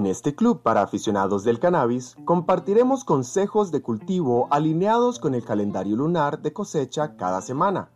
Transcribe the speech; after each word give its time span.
En 0.00 0.06
este 0.06 0.34
club 0.34 0.62
para 0.62 0.80
aficionados 0.80 1.44
del 1.44 1.58
cannabis 1.58 2.16
compartiremos 2.24 3.04
consejos 3.04 3.70
de 3.70 3.82
cultivo 3.82 4.48
alineados 4.50 5.18
con 5.18 5.34
el 5.34 5.44
calendario 5.44 5.94
lunar 5.94 6.40
de 6.40 6.54
cosecha 6.54 7.18
cada 7.18 7.42
semana. 7.42 7.90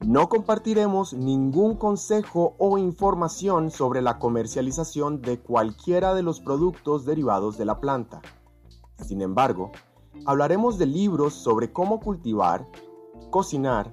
No 0.00 0.30
compartiremos 0.30 1.12
ningún 1.12 1.76
consejo 1.76 2.54
o 2.56 2.78
información 2.78 3.70
sobre 3.70 4.00
la 4.00 4.18
comercialización 4.18 5.20
de 5.20 5.38
cualquiera 5.38 6.14
de 6.14 6.22
los 6.22 6.40
productos 6.40 7.04
derivados 7.04 7.58
de 7.58 7.66
la 7.66 7.78
planta. 7.78 8.22
Sin 9.04 9.20
embargo, 9.20 9.70
hablaremos 10.24 10.78
de 10.78 10.86
libros 10.86 11.34
sobre 11.34 11.74
cómo 11.74 12.00
cultivar, 12.00 12.66
cocinar 13.28 13.92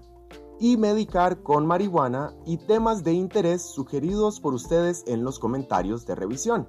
y 0.59 0.77
medicar 0.77 1.43
con 1.43 1.65
marihuana 1.65 2.33
y 2.45 2.57
temas 2.57 3.03
de 3.03 3.13
interés 3.13 3.61
sugeridos 3.61 4.39
por 4.39 4.53
ustedes 4.53 5.03
en 5.07 5.23
los 5.23 5.39
comentarios 5.39 6.05
de 6.05 6.15
revisión. 6.15 6.67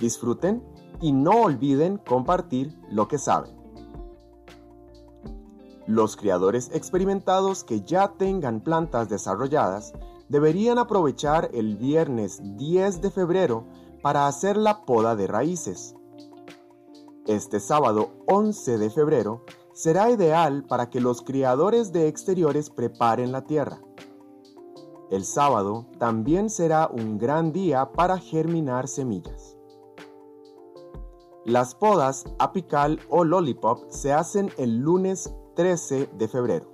Disfruten 0.00 0.62
y 1.00 1.12
no 1.12 1.42
olviden 1.42 1.98
compartir 1.98 2.76
lo 2.90 3.08
que 3.08 3.18
saben. 3.18 3.54
Los 5.86 6.16
criadores 6.16 6.70
experimentados 6.72 7.62
que 7.62 7.82
ya 7.82 8.14
tengan 8.16 8.60
plantas 8.60 9.08
desarrolladas 9.08 9.92
deberían 10.28 10.78
aprovechar 10.78 11.50
el 11.52 11.76
viernes 11.76 12.40
10 12.56 13.02
de 13.02 13.10
febrero 13.10 13.66
para 14.02 14.26
hacer 14.26 14.56
la 14.56 14.84
poda 14.84 15.14
de 15.14 15.26
raíces. 15.26 15.94
Este 17.26 17.60
sábado 17.60 18.10
11 18.26 18.78
de 18.78 18.90
febrero 18.90 19.44
será 19.74 20.10
ideal 20.10 20.64
para 20.64 20.88
que 20.88 21.00
los 21.00 21.20
criadores 21.20 21.92
de 21.92 22.08
exteriores 22.08 22.70
preparen 22.70 23.32
la 23.32 23.42
tierra. 23.42 23.80
El 25.10 25.24
sábado 25.24 25.86
también 25.98 26.48
será 26.48 26.88
un 26.88 27.18
gran 27.18 27.52
día 27.52 27.92
para 27.92 28.18
germinar 28.18 28.88
semillas. 28.88 29.58
Las 31.44 31.74
podas 31.74 32.24
apical 32.38 33.00
o 33.10 33.22
lollipop 33.24 33.90
se 33.90 34.12
hacen 34.12 34.50
el 34.56 34.78
lunes 34.78 35.34
13 35.56 36.08
de 36.16 36.28
febrero. 36.28 36.72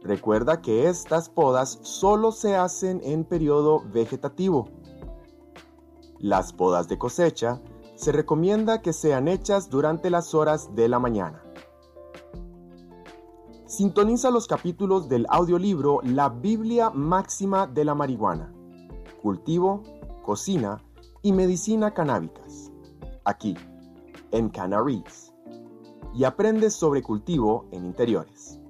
Recuerda 0.00 0.62
que 0.62 0.88
estas 0.88 1.28
podas 1.28 1.78
solo 1.82 2.32
se 2.32 2.56
hacen 2.56 3.00
en 3.04 3.24
periodo 3.24 3.82
vegetativo. 3.92 4.68
Las 6.18 6.52
podas 6.52 6.88
de 6.88 6.96
cosecha 6.96 7.60
se 7.94 8.10
recomienda 8.10 8.80
que 8.80 8.92
sean 8.92 9.28
hechas 9.28 9.68
durante 9.68 10.10
las 10.10 10.34
horas 10.34 10.74
de 10.74 10.88
la 10.88 10.98
mañana. 10.98 11.51
Sintoniza 13.72 14.30
los 14.30 14.46
capítulos 14.46 15.08
del 15.08 15.24
audiolibro 15.30 16.00
La 16.02 16.28
Biblia 16.28 16.90
Máxima 16.90 17.66
de 17.66 17.86
la 17.86 17.94
Marihuana, 17.94 18.52
Cultivo, 19.22 19.82
Cocina 20.22 20.76
y 21.22 21.32
Medicina 21.32 21.94
Canábicas, 21.94 22.70
aquí, 23.24 23.56
en 24.30 24.50
Canaries, 24.50 25.32
y 26.14 26.24
aprendes 26.24 26.74
sobre 26.74 27.00
cultivo 27.00 27.66
en 27.72 27.86
interiores. 27.86 28.60